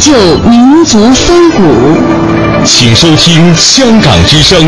[0.00, 0.12] 就
[0.48, 1.62] 民族风骨，
[2.64, 4.58] 请收听香港之声《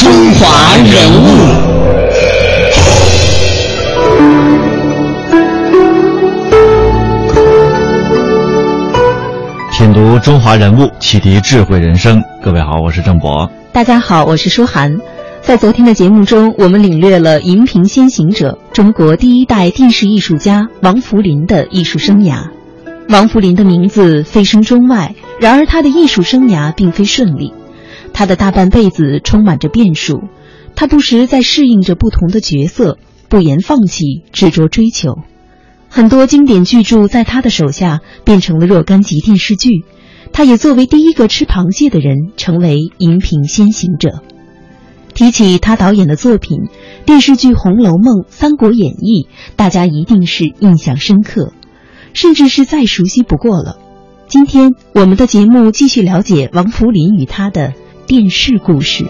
[0.00, 1.26] 中华人物》。
[9.76, 12.22] 品读中华人物，启迪智慧人生。
[12.40, 13.50] 各位好，我是郑博。
[13.72, 14.96] 大家好，我是舒涵。
[15.42, 22.59] 在昨天的节目中，我们领略了荧屏先行者、中国第一代电视艺术家王福林的艺术生涯。
[23.10, 27.52] 王扶林的名字蜚声中外，然而他的艺术生涯并非顺利。
[28.12, 30.22] 他的大半辈子充满着变数，
[30.76, 32.98] 他不时在适应着不同的角色，
[33.28, 35.18] 不言放弃，执着追求。
[35.88, 39.84] 很多经典巨著在他的手下变成了若干集电视剧，
[40.32, 44.22] 他也作为第一个吃螃蟹的人，成为荧屏先行者。
[45.14, 46.68] 提起他导演的作品，
[47.06, 51.52] 电视剧《红楼梦》《三国演义》，大家一定是印象深刻。
[52.12, 53.78] 甚至是再熟悉不过了。
[54.28, 57.74] 今天我们的节目继续了解王福林与他的
[58.06, 59.04] 电视故事。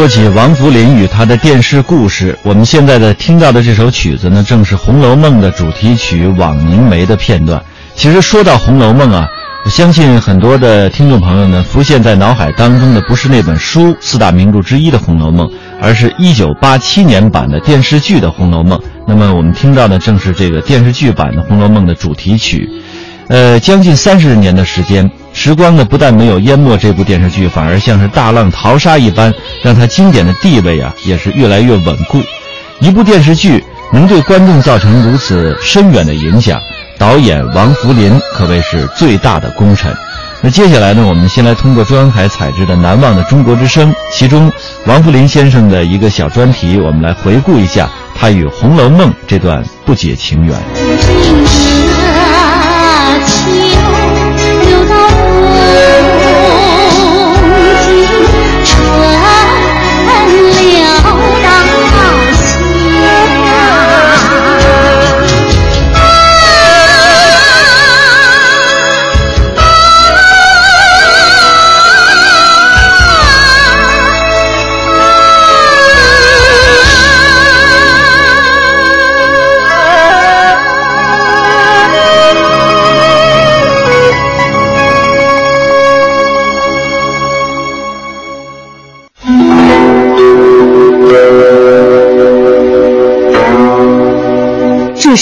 [0.00, 7.62] 说起王福林与他的电视故事，我们现在的听到的这首曲子呢，正是《红楼梦》的主题曲《枉凝眉》的片段。
[7.94, 9.28] 其实说到《红楼梦》啊，
[9.62, 15.46] 我相信很多的听众朋友呢，浮现在脑海当中的不是那本书四大名著之一的《红楼梦》，
[15.82, 18.78] 而是一九八七年版的电视剧的《红楼梦》。
[19.06, 22.66] 那么我们听到的正是这个电视剧版的《红楼梦》的主题曲。
[23.30, 25.08] 呃，将近三十年的时间。
[25.32, 29.32] 时光呢，不但没有淹没这部电视剧，反而像是大浪淘沙一般，
[29.62, 32.20] 让它经典的地位啊，也是越来越稳固。
[32.80, 36.60] 一部电视剧能对观众造成如此深远的影响，
[36.98, 39.94] 导演王福林可谓是最大的功臣。
[40.42, 44.50] 那接下来呢，我们先来通过中央台采制的《难忘的中国之声》，其中
[44.86, 51.69] 王福林先生的一个小专题，我们来回顾一下他与《红楼梦》这段不解情缘。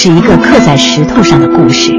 [0.01, 1.91] 是一个刻在石头上的故事。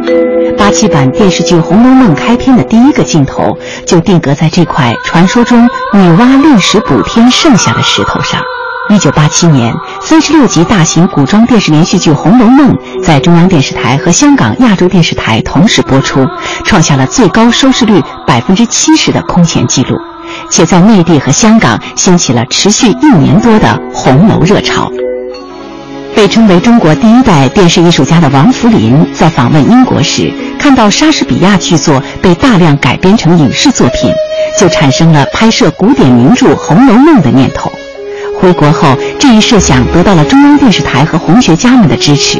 [0.57, 8.39] 八七版电视剧《红楼梦》开篇的第一个镜头就定格在这块传说中女娲炼石补天剩下的石头上。
[8.89, 12.73] 一九八七年，三十六集大型古装电视连续剧《红楼梦》
[13.03, 16.25] 在中央电视台和香港亚洲电视台同时播出，
[16.63, 19.97] 创下了最高收视率百分之七十的空前纪录，
[20.49, 24.90] 且在内地和香港掀起了持续一年多的红楼热潮。
[26.19, 30.29] 被称为中国第一代电视艺术家的王福林，在访问英国时，
[30.59, 34.11] 看到莎士比亚剧作被大量改编成影视作品，
[34.59, 37.71] 就产生了拍摄古典名著《红楼梦》的念头。
[38.37, 42.37] 回国后，这一设想得到了中央电视台和红学家们的支持。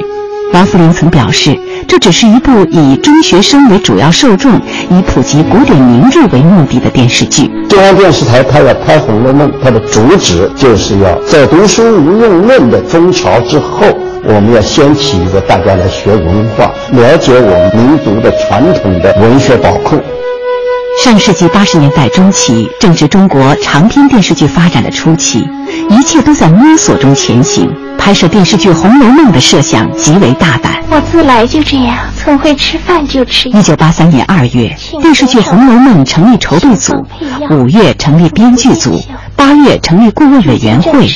[0.52, 1.56] 王福林曾表示，
[1.88, 4.52] 这只是一部以中学生为主要受众、
[4.90, 7.50] 以普及古典名著为目的的电视剧。
[7.70, 13.86] 中央电视台它要拍《红楼梦》，它的主旨就是要在读书无用论的风潮之后，
[14.24, 19.98] 我们要掀起一个大家来学文化，了解我们民族的传统的文学宝库。
[21.02, 25.48] 上世纪八十年代中期，正值中国长篇电视剧发展的初期，
[25.90, 27.74] 一切都在摸索中前行。
[27.98, 30.84] 拍摄电视剧《红楼梦》的设想极为大胆。
[30.90, 33.48] 我自来就这样，从会吃饭就吃。
[33.48, 36.94] 一九八三年二月，电视剧《红楼梦》成立筹备组，
[37.50, 39.02] 五月成立编剧组，
[39.38, 41.08] 八月成立顾问委员会。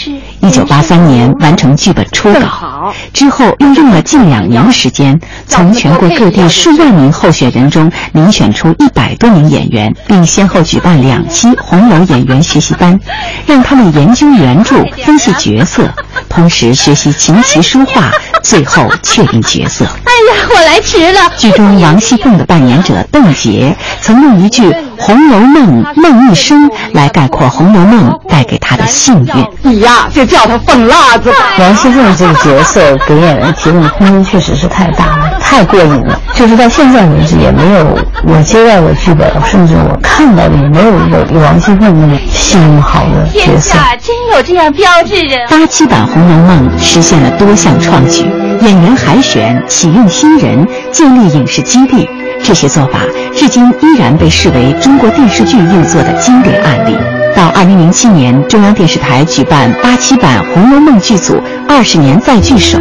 [0.44, 5.18] 一九八三年完成剧本初稿，之后又用了近两年的时间，
[5.48, 13.00] 从全国各地数万名候选人中遴选出一百多名演员，并先后举办两期红楼演员学习班，
[13.48, 15.90] 让他们研究原著、分析角色，
[16.28, 18.12] 同时学习琴棋书画，
[18.44, 19.86] 最后确定角色。
[19.86, 21.22] 哎呀，我来迟了。
[21.38, 24.63] 剧中王熙凤的扮演者邓婕曾用一句
[25.04, 29.46] “红楼梦梦一生”来概括《红楼梦》带给他的幸运。
[29.62, 31.30] 你呀，就叫他凤辣子。
[31.60, 36.18] 王熙凤这个角色给演员提供的空间确实是太大了，太过瘾了。
[36.34, 43.46] 就是到现在为止，也没有我接到的剧本，甚至我看到的也没有一个王熙凤那么戏那么好的角色。
[43.46, 45.48] 天下真有这样标志人。
[45.50, 48.26] 八七版《红楼梦》实现了多项创举，
[48.62, 52.10] 演员海选、启用新人、建立影视基地，
[52.44, 53.00] 这些做法
[53.34, 56.95] 至今依然被视为中国电视剧运作的经典案例。
[57.36, 62.78] 到二零零七年，中央电视台举办八七版《红楼梦》剧组二十年再聚首，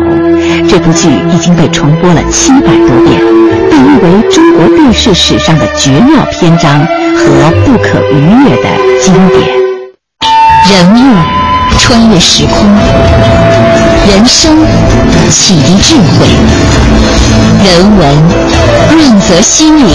[0.69, 3.19] 这部剧已经被重播了七百多遍，
[3.71, 6.79] 被誉为中国电视史上的绝妙篇章
[7.17, 8.69] 和不可逾越的
[9.01, 9.49] 经典。
[10.71, 11.17] 人物
[11.79, 12.69] 穿越时空，
[14.15, 14.55] 人生
[15.31, 16.27] 启迪智慧，
[17.65, 18.01] 人文
[18.91, 19.87] 润泽心灵，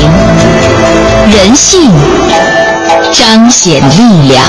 [1.32, 1.92] 人性
[3.14, 4.44] 彰显力量。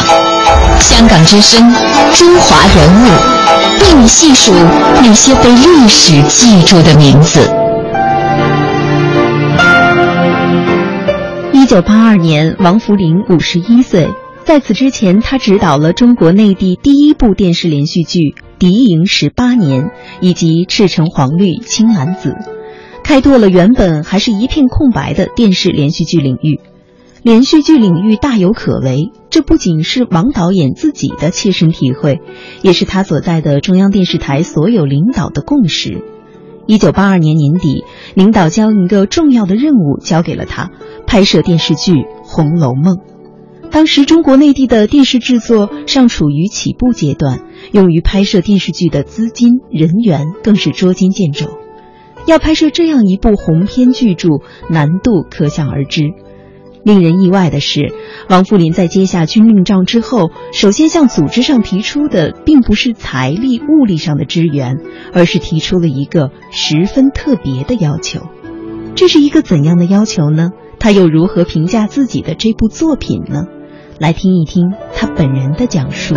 [0.80, 1.70] 香港之声，
[2.14, 3.08] 中华人物，
[3.82, 4.54] 为你细数
[5.02, 7.40] 那些被历史记住的名字。
[11.52, 14.08] 一九八二年，王福林五十一岁。
[14.46, 18.18] 在此之前，他执导了中国内地第一部电视连续剧
[18.58, 19.84] 《敌营十八年》
[20.20, 22.30] 以及《赤橙黄绿青蓝紫》，
[23.04, 26.60] 开拓了原本还是一片空白的电视连续剧领域。
[27.22, 32.20] 连续剧领域大有可为，这不仅是王导演自己的切身体会，
[32.62, 36.02] 也是他所在的中央电视台所有领导的共识。
[36.66, 37.84] 一九八二年年底，
[38.14, 40.70] 领导将一个重要的任务交给了他，
[41.06, 42.96] 拍摄电视剧《红楼梦》。
[43.70, 47.42] 当时中国内地的电视制作尚处于起步阶段，
[47.72, 51.46] 用于拍摄电视剧的资金、人员更是捉襟见肘。
[52.26, 56.12] 要拍摄这样一部鸿篇巨著，难度可想而知。
[56.82, 57.92] 令人意外的是，
[58.28, 64.78] 王富林在接下军令状之后，首先向组织上提出的并不是财力、物力上的支援，
[65.12, 68.20] 而是提出了一个十分特别的要求。
[68.94, 70.50] 这是一个怎样的要求呢？
[70.80, 73.44] 他又如何评价自己的这部作品呢？
[73.98, 76.14] 来听一听他本人的讲述。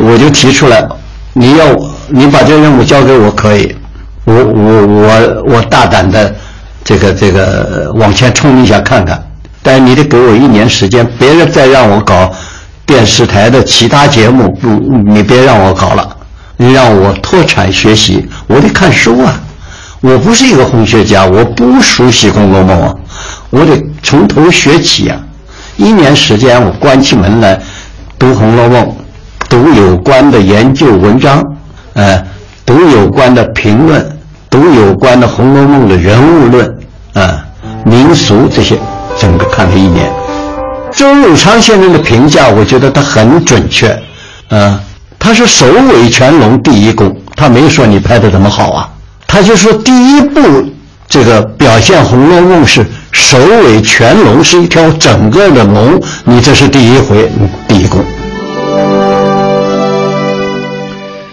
[0.00, 0.86] 我就提出来，
[1.32, 1.66] 你要
[2.06, 3.74] 你把这个任务交给我可以，
[4.24, 6.32] 我我我我大胆的
[6.84, 9.20] 这个这个往前冲一下看看，
[9.60, 12.30] 但你得给我一年时间，别人再让我搞
[12.86, 16.16] 电视台的其他节目，不，你别让我搞了，
[16.56, 19.40] 你让我脱产学习，我得看书啊，
[20.02, 22.94] 我不是一个红学家，我不熟悉《红楼梦》啊，
[23.50, 25.20] 我得从头学起啊。
[25.78, 27.58] 一年时间，我关起门来
[28.18, 28.84] 读《红楼梦》，
[29.48, 31.40] 读有关的研究文章，
[31.92, 32.20] 呃，
[32.66, 34.04] 读有关的评论，
[34.50, 36.78] 读有关的《红楼梦》的人物论，
[37.14, 37.44] 啊，
[37.84, 38.76] 民俗这些，
[39.16, 40.10] 整个看了一年。
[40.90, 43.96] 周永昌先生的评价，我觉得他很准确，
[44.48, 44.80] 啊，
[45.16, 48.90] 他是首尾全龙第一功，他没说你拍的怎么好啊，
[49.28, 50.40] 他就说第一部
[51.08, 52.84] 这个表现《红楼梦》是。
[53.18, 57.28] 首尾全龙是一条整个的龙，你这是第一回，
[57.68, 58.02] 第一功。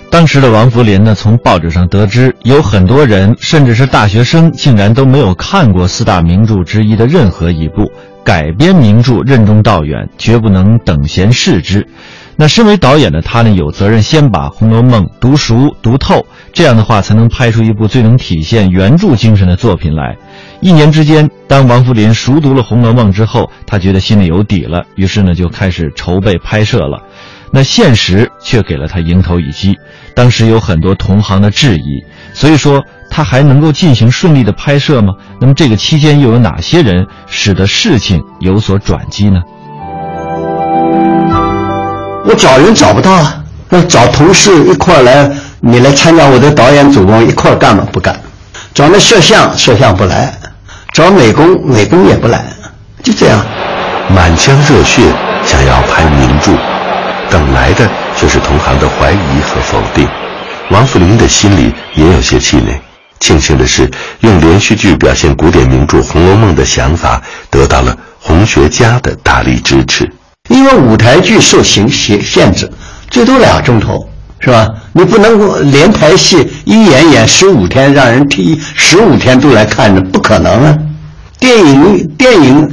[0.10, 7.90] 当时的王福林呢，从报纸上得知，有很多人，甚至是大学生，竟然都没有看过四大名著之一的任何一部
[8.26, 11.88] 改编名著，任重道远，绝不能等闲视之。
[12.36, 20.18] 那身为导演的他呢，有责任先把《红楼梦》读熟读透，这样的话才能拍出一部最能体现原著精神的作品来。
[20.66, 27.00] 一年之间，当王福林熟读了《红楼梦》之后，他觉得心里有底了，于是呢就开始筹备拍摄了。
[27.52, 29.78] 那现实却给了他迎头一击，
[30.16, 32.04] 当时有很多同行的质疑，
[32.34, 35.14] 所以说他还能够进行顺利的拍摄吗？
[35.40, 39.40] 那么这个期间又有哪些人使得事情有所转机呢？
[42.28, 47.88] 我找人找不到啊，要找同事一块来你来参加我的导演组，我一块干吗？
[47.92, 48.20] 不干。
[48.74, 50.28] 找那摄像，摄像不来；
[50.96, 52.42] 找美工，美工也不来。
[53.04, 53.46] 就这样，
[54.16, 55.02] 满腔热血
[55.46, 56.54] 想要拍名著，
[57.30, 57.86] 等来的
[58.16, 60.08] 却是同行的怀疑和否定。
[60.72, 62.80] 王扶林的心里也有些气馁。
[63.20, 70.10] 庆幸的是，用连续剧表现古典名著《红楼梦》的想法得到了红学家的大力支持。
[70.48, 72.72] 因为舞台剧受形限限制，
[73.12, 74.08] 最多俩钟头，
[74.40, 74.68] 是吧？
[74.94, 80.78] 你不能连台戏一演演十五天，让人替十五天都来看着，不可能啊！
[81.40, 82.70] 电影电影，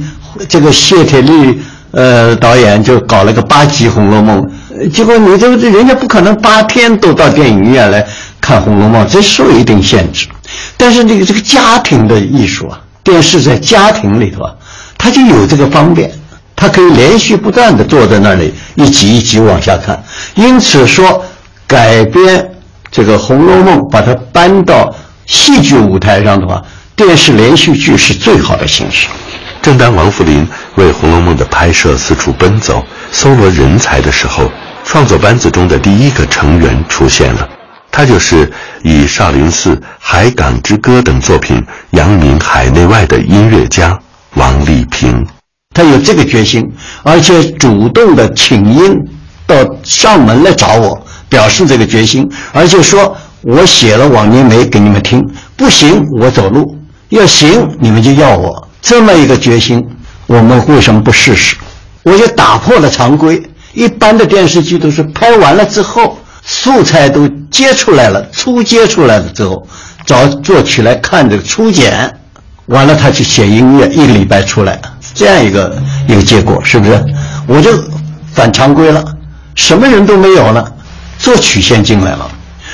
[0.47, 1.55] 这个谢铁骊
[1.91, 4.41] 呃导演就搞了个八集《红楼梦》，
[4.89, 8.05] 结果你这个人家不可能八天都到电影院来
[8.39, 10.27] 看《红楼梦》，这受一定限制。
[10.77, 14.53] 但是这个这个家庭的艺术啊，电视在家庭里头啊，
[14.97, 16.11] 它就有这个方便，
[16.55, 20.03] 它可以连续不断的坐在那里一集一集往下看。
[20.35, 21.23] 因此说，
[21.73, 22.51] 改编
[22.91, 24.93] 这个《红楼梦》，把它搬到
[25.25, 26.61] 戏剧舞台上的话，
[26.95, 29.07] 电视连续剧是最好的形式。
[29.59, 34.51] 正当王扶林为《红楼梦》的拍摄四处奔走、搜罗人才的时候，
[34.85, 37.49] 创作班子中的第一个成员出现了。
[37.91, 38.51] 他就是
[38.83, 41.59] 以《少林寺》《海港之歌》等作品
[41.93, 43.99] 扬名海内外的音乐家
[44.35, 45.25] 王丽萍。
[45.73, 46.63] 他有这个决心，
[47.01, 48.95] 而且主动的请缨
[49.47, 51.02] 到上门来找我，
[51.33, 55.19] 表示这个决心，而且说我写了《枉凝眉》给你们听，
[55.57, 56.77] 不行我走路，
[57.09, 58.67] 要行你们就要我。
[58.83, 59.83] 这么一个决心，
[60.27, 61.55] 我们为什么不试试？
[62.03, 63.41] 我就打破了常规，
[63.73, 66.19] 一般的电视剧都是拍完了之后。
[66.45, 69.65] 素材都接出来了，初接出来了之后，
[70.05, 72.13] 找做起来看这个初剪，
[72.65, 74.77] 完了他去写音乐，一个礼拜出来，
[75.15, 77.01] 这样一个一个结果，是不是？
[77.47, 77.71] 我就
[78.33, 79.01] 反常规了，
[79.55, 80.69] 什么人都没有了，
[81.23, 82.29] 作曲线进来了，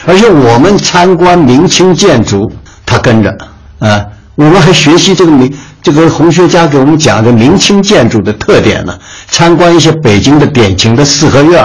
[0.08, 2.52] 而且我们参观明清建筑，
[2.84, 3.30] 他跟着
[3.78, 4.04] 啊，
[4.34, 8.98] 我们还学习这个明这个红学家给我们讲的明清建筑的特点呢，
[9.30, 11.64] 参观一些北京的典型的四合院。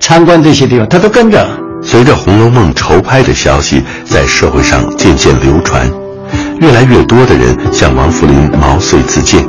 [0.00, 1.48] 参观这些地方，他都跟着。
[1.80, 5.88] 随着《红楼梦》筹拍的消息在社会上渐渐流传，
[6.58, 9.46] 越来越多的人向王扶林毛遂自荐。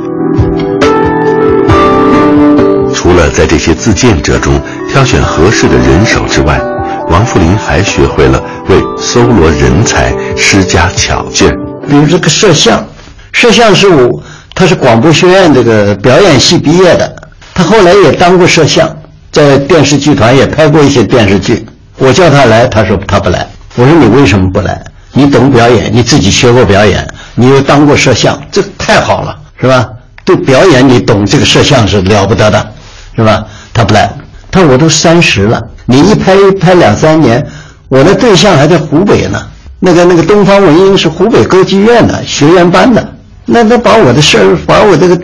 [3.08, 4.60] 除了在这些自荐者中
[4.92, 6.60] 挑选合适的人手之外，
[7.08, 8.38] 王扶林还学会了
[8.68, 11.56] 为搜罗人才施加巧劲儿。
[11.88, 12.86] 比如这个摄像，
[13.32, 14.22] 摄像是我，
[14.54, 17.16] 他是广播学院这个表演系毕业的，
[17.54, 18.94] 他后来也当过摄像。
[19.32, 21.64] 在电视剧团也拍过一些电视剧，
[21.96, 23.48] 我叫他来，他说他不来。
[23.76, 24.84] 我说你为什么不来？
[25.12, 29.88] 你懂表演，你自己学过表演，你又当过摄像，这太好了，是吧？
[30.26, 32.72] 对表演你懂这个摄像是了不得的，
[33.18, 33.44] 是吧？
[33.74, 34.10] 他不来，
[34.50, 37.44] 他说我都三十了，你一拍一拍两三年，
[37.88, 39.44] 我的对象还在湖北呢。
[39.80, 43.12] 那个那个东方文英是湖北歌剧院的学员班的，
[43.44, 45.20] 那那把我的事儿，把我这个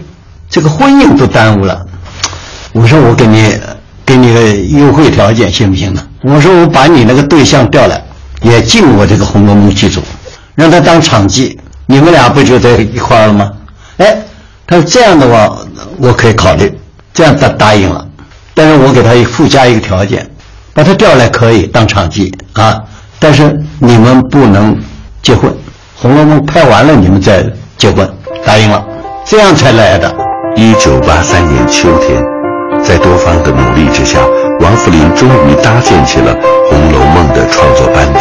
[0.50, 1.86] 这个婚姻都耽误了。
[2.72, 3.56] 我说我给你。
[4.06, 6.06] 给你个优惠条件行不行呢？
[6.24, 8.04] 我说我把你那个对象调来，
[8.42, 10.02] 也进我这个《红楼梦》剧组，
[10.54, 13.50] 让他当场记，你们俩不就在一块儿了吗？
[13.96, 14.14] 哎，
[14.66, 15.56] 他说这样的话
[15.96, 16.70] 我可以考虑，
[17.14, 18.06] 这样他答应了。
[18.52, 20.28] 但是我给他附加一个条件，
[20.74, 22.82] 把他调来可以当场记啊，
[23.18, 24.76] 但是你们不能
[25.22, 25.50] 结婚，
[25.96, 27.42] 《红楼梦》拍完了你们再
[27.78, 28.06] 结婚，
[28.44, 28.84] 答应了，
[29.24, 30.14] 这样才来的。
[30.56, 32.22] 一九八三年秋天。
[32.82, 34.18] 在多方的努力之下，
[34.60, 36.34] 王扶林终于搭建起了
[36.68, 38.20] 《红楼梦》的创作班底。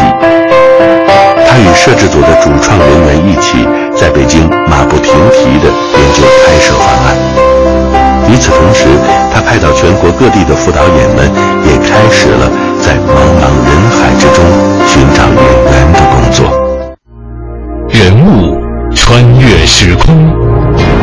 [1.45, 7.33] 他与摄制组的主创人员一起，在北京马不停蹄地研究拍摄方案。
[8.34, 8.86] 与此同时，
[9.32, 11.32] 他派到全国各地的副导演们
[11.68, 12.50] 也开始了
[12.82, 14.44] 在茫茫人海之中
[14.88, 15.38] 寻找演
[15.70, 16.50] 员的工作。
[17.90, 18.58] 人物
[18.96, 20.16] 穿越时空，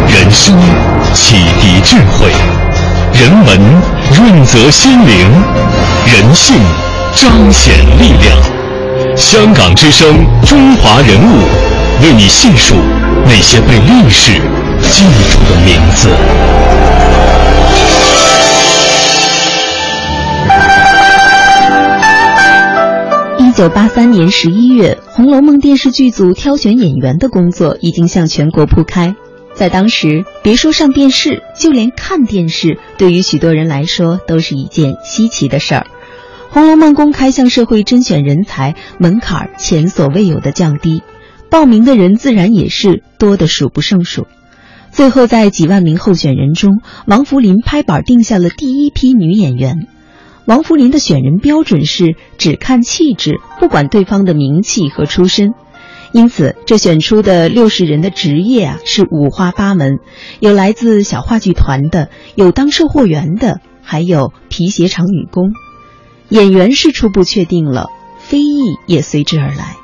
[0.08, 0.58] 人生
[1.14, 2.32] 启迪智慧。
[3.12, 3.60] 人文
[4.12, 5.30] 润泽心灵，
[6.06, 6.56] 人性
[7.14, 9.16] 彰显力量。
[9.16, 11.44] 香港之声，中华人物，
[12.02, 12.74] 为你细数
[13.24, 14.32] 那些被历史
[14.90, 16.10] 记住的名字。
[23.38, 29.14] 一九八三年十一月，《红楼梦》电视剧组挑选演员的工作已经向全国铺开。
[29.54, 35.86] 在当时，别说上电视，就连看电视，对于许多人来说都是一件稀奇的事儿。
[36.52, 41.02] 《红楼梦》公开向社会甄选人才，门槛前所未有的降低，
[41.48, 44.26] 报名的人自然也是多得数不胜数。
[44.92, 49.86] 最后，在几万名候选人中，王福林拍板定下了第一批女演员。
[50.46, 55.54] 王福林的选人标准是只看气质，不管对方的名气和出身。
[56.12, 60.00] 因此，这选出的六十人的职业啊是五花八门，
[60.40, 65.52] 有来自小话剧团的，有当售货员的，还有皮鞋厂女工。
[66.28, 67.86] 演员是初步确定了，
[68.18, 69.76] 非议也随之而来。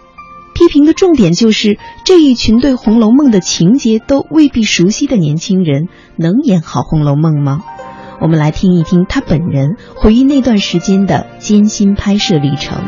[0.57, 7.61] 批评的重点就是这一群对《红楼梦》的情节都未必熟悉的年轻人，能演好《红楼梦》吗？
[8.23, 12.79] 我们来听一听他本人回忆那段时间的艰辛拍摄历程。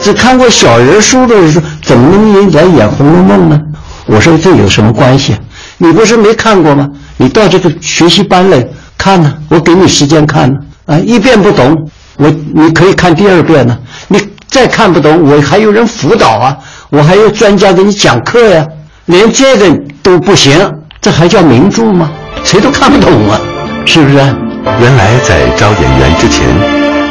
[0.00, 3.60] 只看过小人书的人说，怎么能来演《红楼梦》呢？
[4.06, 5.36] 我说这有什么关系？
[5.76, 6.88] 你不是没看过吗？
[7.18, 10.56] 你到这个学习班来看呢，我给你时间看呢。
[10.86, 13.76] 啊，一遍不懂，我你可以看第二遍呢。
[14.08, 16.56] 你再看不懂，我还有人辅导啊，
[16.90, 18.66] 我还有专家给你讲课呀。
[19.06, 20.52] 连这个都不行，
[21.00, 22.10] 这还叫名著吗？
[22.42, 23.40] 谁都看不懂啊，
[23.84, 24.16] 是不是？
[24.16, 26.46] 原来在招演员之前，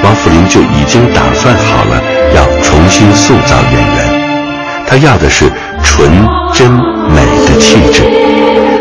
[0.03, 2.01] 王福林就已经打算好了
[2.35, 4.25] 要重新塑造演员。
[4.87, 5.45] 他要的是
[5.83, 6.11] 纯
[6.53, 8.03] 真美的气质，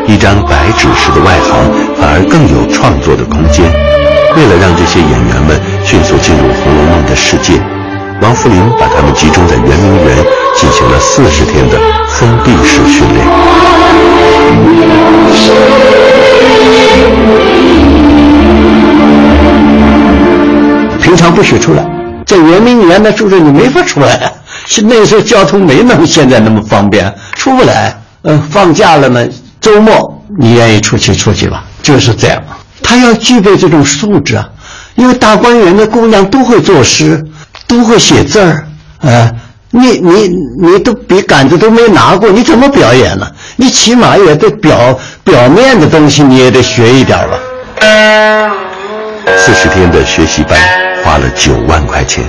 [0.06, 1.54] 一张白纸似的外行
[2.00, 3.70] 反而更有创作的空间。
[4.36, 7.60] 为了让这些演员们迅速进入《红楼梦》的世界，
[8.20, 10.16] 王扶林把他们集中在圆明园
[10.56, 13.24] 进行了四十天的封闭式训练。
[21.00, 21.86] 平常不许出来，
[22.26, 24.32] 在圆明园那住着你没法出来。
[24.66, 27.94] 是那时候交通没那么现在那么方便，出不来。
[28.22, 29.24] 嗯，放假了呢，
[29.60, 32.42] 周末你愿意出去出去吧，就是这样。
[32.84, 34.48] 他要具备这种素质啊，
[34.94, 37.20] 因为大观园的姑娘都会作诗，
[37.66, 38.68] 都会写字儿，
[39.00, 39.32] 啊，
[39.70, 40.28] 你你
[40.60, 43.26] 你都笔杆子都没拿过，你怎么表演呢？
[43.56, 47.38] 你起码也得表表面的东西，你也得学一点吧。
[49.36, 50.58] 四十天的学习班
[51.02, 52.22] 花了九万块钱。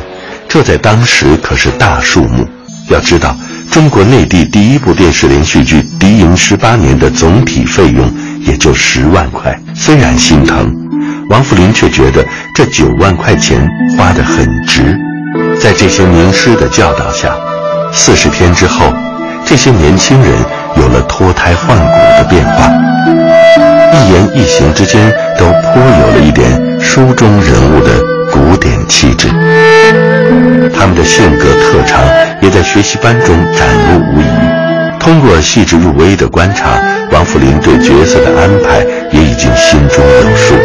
[0.48, 2.48] 这在当时可是大数目。
[2.88, 3.36] 要知道，
[3.72, 9.58] 中国内地第一部电视连续剧《敌营十八年》的总体费用也就十万块。
[9.74, 10.74] 虽然心疼，
[11.30, 14.98] 王福林却觉得这九万块钱花得很值。
[15.60, 17.36] 在这些名师的教导下，
[17.92, 18.94] 四十天之后，
[19.46, 20.32] 这些年轻人
[20.78, 22.72] 有了脱胎换骨的变化，
[23.94, 29.30] 一言一行之间都颇有了一点书中人物的古典气质。
[30.74, 32.04] 他们的性格特长
[32.42, 34.26] 也在学习班中展露无遗。
[35.00, 36.80] 通过细致入微的观察，
[37.12, 40.56] 王福林对角色的安排也已经心中有数。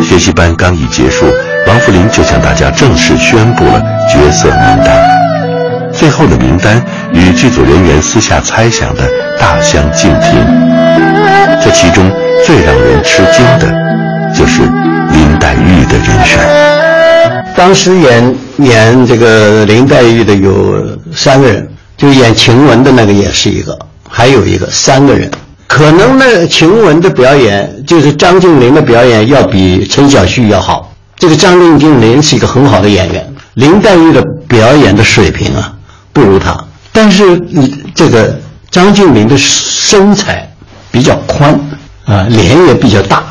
[0.00, 1.26] 学习班刚一结束，
[1.66, 5.04] 王福林就向大家正式宣布了角色名单。
[5.92, 6.80] 最后的名单
[7.12, 9.02] 与剧组人员私下猜想的
[9.38, 10.32] 大相径庭。
[11.60, 12.08] 这其中
[12.46, 13.66] 最让人吃惊的，
[14.32, 16.38] 就是林黛玉的人选。
[17.56, 20.84] 当时演演这个林黛玉的有
[21.14, 25.30] 三个人，就演晴雯的那个也是一个，还有一个三个人。
[25.66, 30.92] 可能那晴雯的表演，就是张静林的表演要比陈小旭要好。
[31.16, 35.72] 这个张静林是一个很好的演员，林黛玉的表演的水平啊
[36.12, 36.62] 不如他。
[36.92, 37.40] 但是
[37.94, 38.38] 这个
[38.70, 40.46] 张静林的身材
[40.90, 41.58] 比较宽
[42.04, 43.22] 啊，脸也比较大，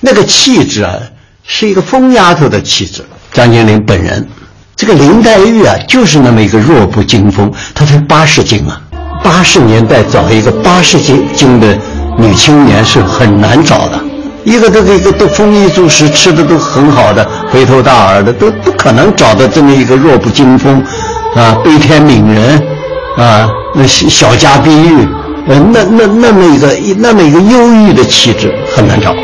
[0.00, 0.98] 那个气质啊
[1.44, 3.04] 是一个疯丫头的气质。
[3.32, 4.26] 张金林本人，
[4.74, 7.52] 这个林黛玉啊，就是那么一个弱不禁风。
[7.74, 8.80] 她才八十斤啊，
[9.22, 11.78] 八十年代找一个八十斤斤的
[12.18, 14.00] 女青年是很难找的。
[14.42, 20.82] 一个都一个都丰衣足食，吃的都很好的，肥头大耳的，都不可能找到这么一个弱不禁风，
[21.36, 22.58] 啊，悲天悯人，
[23.16, 25.06] 啊，那小家碧玉，
[25.46, 29.14] 呃，那那那么一个那么一个忧郁的气质很难找，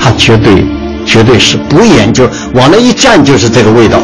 [0.00, 0.64] 她绝对。
[1.12, 3.98] 绝对是不演就往那一站就是这个味道。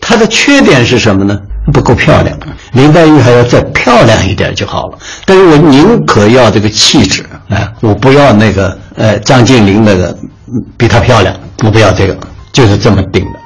[0.00, 1.38] 它的缺点是什么呢？
[1.74, 2.34] 不够漂亮。
[2.72, 4.98] 林黛玉还要再漂亮一点就好了。
[5.26, 8.76] 但是我宁可要这个气质，哎，我不要那个。
[8.98, 10.16] 呃，张静林那个
[10.78, 12.16] 比她漂亮，我不要这个，
[12.50, 13.38] 就是这么定的。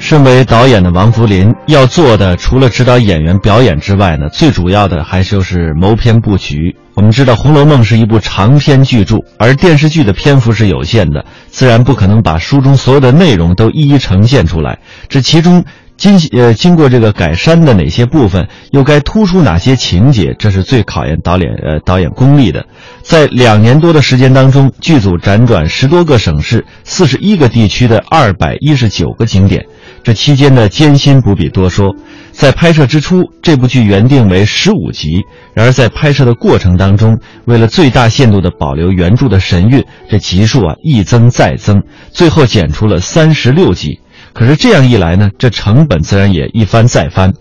[0.00, 6.74] 身为导演的王福林要做的，除了指导演员表演之外呢，最主要的还就是谋篇布局。
[6.94, 14.78] 我们知道《红楼梦》是一部长篇巨著，而电视剧的篇幅是有限的，自然不可能把书中所有的内容都一一呈现出来。
[15.10, 15.62] 这其中
[15.98, 22.64] 经呃经过这个改删的哪些部分，又该突出哪些情节，这是最考验导演呃导演功力的。
[23.02, 29.66] 在两年多的时间当中，剧组辗转十多个省市、四十一个地区的二百一十九个景点，
[30.04, 31.94] 这期间的艰辛不必多说。
[32.30, 41.82] 在拍摄之初，这部剧原定为十五集，然而在拍摄的过程当中，为了最大限度地保留原著的神韵，这集数啊一增再增，
[42.12, 43.98] 最后剪出了三十六集。
[44.38, 47.34] 可是这样一来呢，这成本自然也一翻再翻。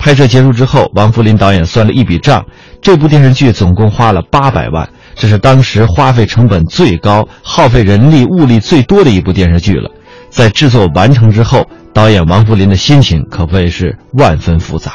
[0.00, 2.44] 拍摄结束之后，王扶林导演算了一笔账，
[2.82, 9.88] 这部电视剧总共花了八百万，这是当时花费成本最高、耗费人力物力最多的一部电视剧了。
[10.28, 14.94] 在制作完成之后，导演王扶林的心情可谓是万分复杂。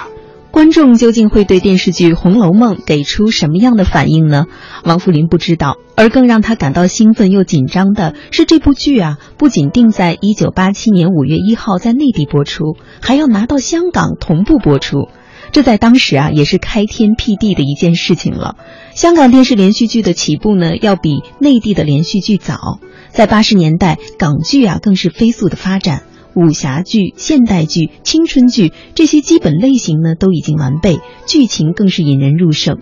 [0.56, 4.46] 观众究竟会对电视剧《红楼梦》给出什么样的反应呢？
[4.86, 15.10] 王福林不知道，而更让他感到兴奋又紧张的是，这部剧啊，不仅定在一九八七年五月一号在内地播出，还要拿到香港同步播出。
[15.52, 18.56] 这在当时啊，也是开天辟地的一件事情了。
[18.94, 22.80] 香港电视连续剧的起步呢，要比内地的连续剧早。
[23.10, 26.04] 在八十年代，港剧啊，更是飞速的发展。
[26.36, 32.78] 武侠剧、现代剧、青春剧这些基本类型呢都已经完备，剧情更是引人入胜。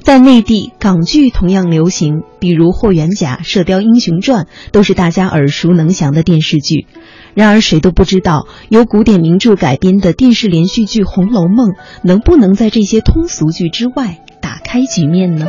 [0.00, 6.86] 在内地，港剧同样流行，比如《霍元甲》《射雕英雄传》都是大家耳熟能详的电视剧。
[7.34, 11.70] 然而，谁都不知道，由古典名著改编的电视连续剧《红楼梦》
[12.02, 15.48] 能不能在这些通俗剧之外打开局面呢？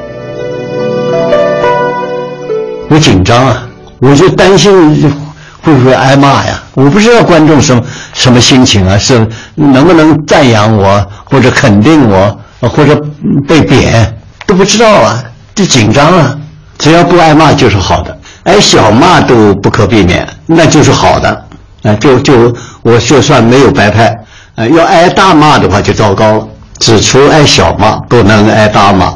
[2.90, 3.70] 我紧张啊，
[4.02, 5.29] 我就担心。
[5.70, 6.62] 会不会挨骂呀？
[6.74, 13.00] 我不知道观众什么什么心情啊，是能不能赞扬我，或者肯定我，或者
[13.48, 16.36] 被贬，都不知道啊，就紧张啊。
[16.80, 21.46] 只要不挨骂就是好的，挨小骂都不可避免，那就是好的。
[21.84, 24.08] 啊，就就我就算没有白拍，
[24.56, 26.48] 啊，要挨大骂的话就糟糕了。
[26.80, 29.14] 只除挨小骂，不能挨大骂。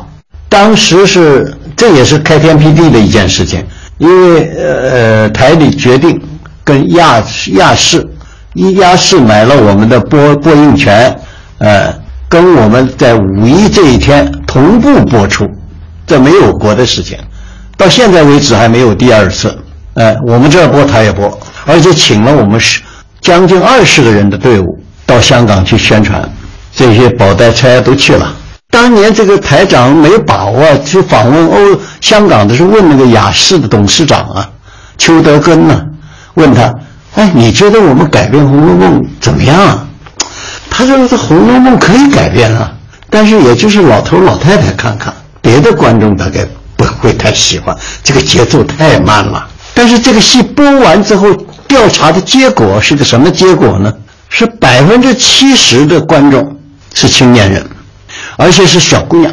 [0.50, 3.66] 当时是这也是开天辟地的一件事情，
[3.98, 6.22] 因为呃台里决定。
[6.64, 7.22] 跟亚
[7.56, 8.08] 亚视，
[8.54, 11.14] 一亚视买了我们的播播映权，
[11.58, 11.94] 呃，
[12.30, 15.46] 跟我们在五一这一天同步播出，
[16.08, 17.18] 这没有过的事情，
[17.76, 19.58] 到现在为止还没有第二次，
[19.96, 22.82] 呃，我们这儿播他也播，而且请了我们十
[23.20, 26.24] 将近二十个人的队伍到香港去宣传，
[26.74, 28.34] 这些宝黛钗都去了。
[28.72, 34.50] 当年这个台长没把握去访问欧香港的时候，问那个亚视的董事长啊，
[34.98, 35.86] 邱德根呢。
[36.36, 36.74] 问他，
[37.16, 39.88] 哎，你觉得我们改编《红楼梦》怎么样啊？
[40.70, 42.72] 他说：“这《红楼梦》可以改编啊，
[43.10, 46.44] 但是也就是老头老太太看看，别的观众大概
[46.76, 49.48] 不会太喜欢，这个节奏太慢了。
[49.76, 51.32] 但是这个戏播完之后，
[51.68, 53.94] 调查的结果是个什么结果呢？
[54.30, 56.60] 是百分之七十的观众
[56.96, 57.64] 是青年人，
[58.36, 59.32] 而且是小姑娘，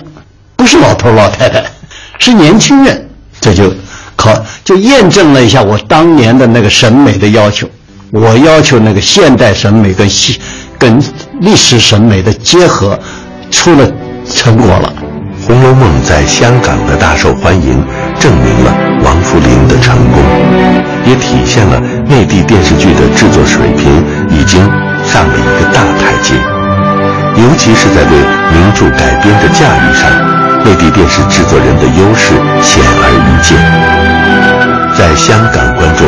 [0.56, 1.64] 不是老头老太太，
[2.18, 3.08] 是年轻人。
[3.40, 3.72] 这就。”
[4.20, 4.30] 好，
[4.62, 7.66] 就验证了一下我当年的那个审美的要求。
[8.12, 10.38] 我要求那个现代审美跟西、
[10.78, 11.02] 跟
[11.40, 12.98] 历史审美的结合，
[13.50, 13.90] 出了
[14.30, 14.92] 成果了。
[15.46, 17.82] 《红楼梦》在香港的大受欢迎，
[18.18, 20.22] 证明了王扶林的成功，
[21.06, 24.60] 也体现了内地电视剧的制作水平已经
[25.06, 26.34] 上了一个大台阶。
[27.40, 28.18] 尤其是在对
[28.52, 30.10] 名著改编的驾驭上，
[30.62, 33.99] 内地电视制作人的优势显而易见。
[35.00, 36.06] 在香港观众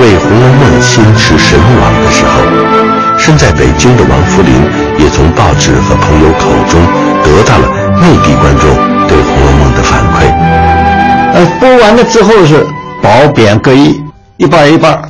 [0.00, 4.52] 为《红楼梦》心驰神往的时候，身在北京的王扶林
[4.98, 6.84] 也从报纸和朋友口中
[7.22, 7.68] 得到了
[8.00, 8.68] 内地观众
[9.06, 10.26] 对《红楼梦》的反馈。
[11.32, 12.66] 呃，播完了之后是
[13.00, 13.94] 褒贬各异，
[14.36, 15.00] 一半一半。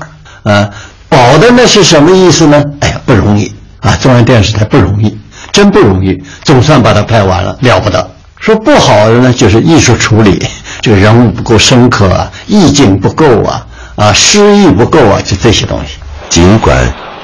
[0.42, 0.68] 啊，
[1.08, 2.62] 褒的那是什么意思呢？
[2.80, 3.96] 哎呀，不容易啊！
[4.02, 5.18] 中央电视台不容易，
[5.50, 8.06] 真不容易，总算把它拍完了，了不得。
[8.38, 10.46] 说不好的呢，就是艺术处理。
[10.84, 13.66] 这个人物不够深刻啊，意境不够啊，
[13.96, 15.96] 啊，诗意不够啊，就这些东西。
[16.28, 16.76] 尽管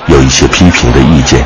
[0.07, 1.45] 有一些批评的意见，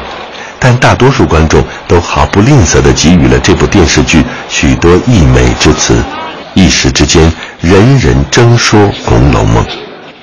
[0.61, 6.01] 但大多数观众都毫不吝啬地给予了这部电视剧许多溢美之词，
[6.55, 9.65] 一时之间，人人争说《红楼梦》。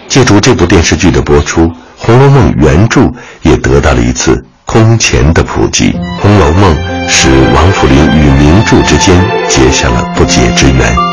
[0.07, 1.63] 借助这部电视剧的播出，
[1.97, 3.01] 《红楼梦》原著
[3.41, 6.73] 也得到了一次空前的普及，《红楼梦》
[7.09, 9.13] 使王府林与名著之间
[9.49, 11.10] 结下了不解之缘。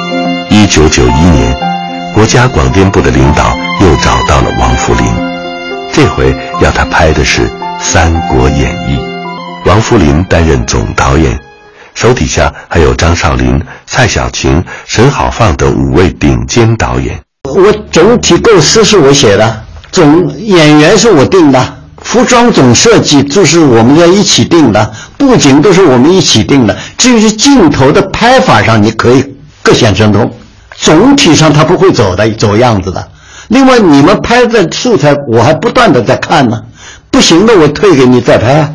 [0.51, 1.55] 一九九一年，
[2.15, 5.05] 国家广电部的领导又找到了王福林，
[5.93, 7.43] 这回要他拍的是
[7.79, 8.97] 《三国演义》。
[9.69, 11.39] 王福林担任总导演，
[11.95, 17.21] 手底下还有张少林、蔡小晴、沈好放等五位顶尖导演。
[17.45, 26.75] 我总体构思是我写的，总演员是我定的，服装总设计就是我们要一起定的，布景都是我们一起定的。
[26.97, 29.25] 至于镜头的拍法上，你可以
[29.63, 30.31] 各显神通，
[30.81, 33.09] 总体上它不会走的走样子的。
[33.49, 36.63] 另外，你们拍的素材我还不断的在看呢，
[37.11, 38.71] 不行的我退给你再拍啊。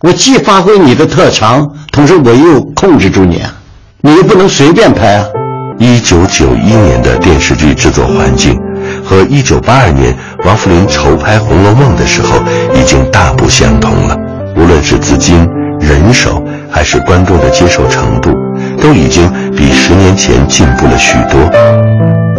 [0.00, 3.52] 我既发挥你的特长，同时我又控制住你啊，
[4.00, 5.26] 你又不能随便拍啊。
[5.78, 8.58] 一九九一年的电视剧制作环境。
[9.04, 12.36] 和一九八二年王扶林筹拍《红楼梦》的时候
[12.74, 14.16] 已经大不相同了，
[14.56, 15.48] 无论是资金、
[15.80, 18.30] 人手，还是观众的接受程度，
[18.82, 21.40] 都已经比十年前进步了许多。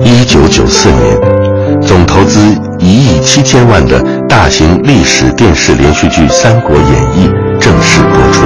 [0.04, 2.38] 一九九四年，总投资
[2.78, 7.30] 一亿七千万的大型历史电视连续剧《三国演义》
[7.60, 8.44] 正式播出。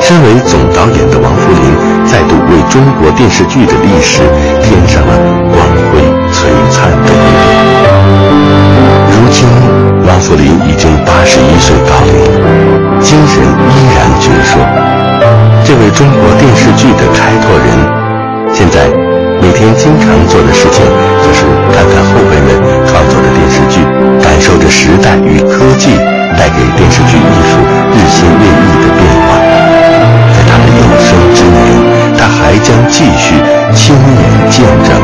[0.00, 1.64] 身为总导演的王福林，
[2.04, 4.20] 再度为中国电视剧的历史
[4.62, 5.16] 添上了
[5.50, 6.04] 光辉。
[6.30, 7.46] 璀璨的一笔。
[9.08, 9.46] 如今，
[10.06, 12.12] 王福林已经八十一岁高龄，
[13.00, 15.03] 精神依然矍铄。
[15.64, 17.66] 这位中国电视剧的开拓人，
[18.52, 18.84] 现在
[19.40, 20.84] 每天经常做的事情，
[21.24, 22.52] 就是看看后辈们
[22.86, 23.80] 创作的电视剧，
[24.22, 25.96] 感受着时代与科技
[26.36, 27.56] 带给电视剧艺术
[27.90, 29.40] 日新月异的变化。
[30.36, 33.34] 在他的有生之年，他还将继续
[33.74, 35.00] 亲眼见证。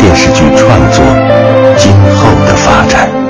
[0.00, 1.04] 电视剧创作
[1.78, 3.21] 今后的发展。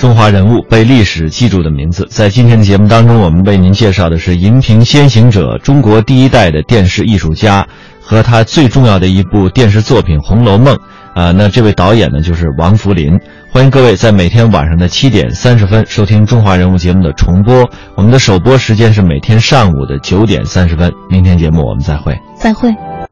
[0.00, 7.68] 中华人物被历史记住的名字，在今天的节目当中，我们为您介绍的是荧屏先行者、中国第一代的电视艺术家
[8.00, 10.74] 和他最重要的一部电视作品《红楼梦》。
[11.14, 13.12] 啊，那这位导演呢，就是王福林。
[13.50, 17.68] 欢迎各位在每天晚上的七点三十分收听《中华人物》节目的重播。
[17.94, 20.90] 我们的首播时间是每天上午的九点三十分。
[21.10, 22.16] 明天节目我们再会。
[22.38, 22.74] 再会。